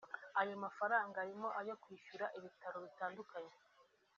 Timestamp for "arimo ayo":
1.23-1.73